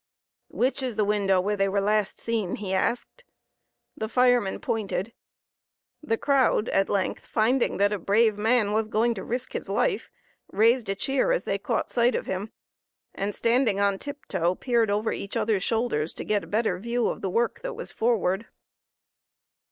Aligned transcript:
"Which 0.49 0.81
is 0.81 0.95
the 0.95 1.05
window 1.05 1.39
where 1.39 1.55
they 1.55 1.69
were 1.69 1.79
last 1.79 2.17
seen?" 2.17 2.55
he 2.55 2.73
asked. 2.73 3.23
The 3.95 4.09
firemen 4.09 4.59
pointed. 4.59 5.13
The 6.01 6.17
crowd 6.17 6.69
at 6.69 6.89
length 6.89 7.27
finding 7.27 7.77
that 7.77 7.93
a 7.93 7.99
brave 7.99 8.35
man 8.35 8.71
was 8.71 8.87
going 8.87 9.13
to 9.13 9.23
risk 9.23 9.53
his 9.53 9.69
life, 9.69 10.09
raised 10.51 10.89
a 10.89 10.95
cheer 10.95 11.31
as 11.31 11.43
they 11.43 11.59
caught 11.59 11.91
sight 11.91 12.15
of 12.15 12.25
him, 12.25 12.51
and 13.13 13.35
standing 13.35 13.79
on 13.79 13.99
tiptoe, 13.99 14.55
peered 14.55 14.89
over 14.89 15.11
each 15.11 15.37
other's 15.37 15.61
shoulders 15.63 16.15
to 16.15 16.23
get 16.25 16.43
a 16.43 16.47
better 16.47 16.79
view 16.79 17.05
of 17.05 17.21
the 17.21 17.29
work 17.29 17.61
that 17.61 17.75
was 17.75 17.91
forward. 17.91 18.47